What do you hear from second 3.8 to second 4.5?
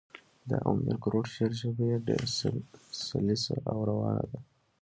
روانه ده.